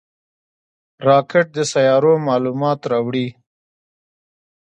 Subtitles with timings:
[1.07, 3.27] راکټ د سیارویو معلومات راوړي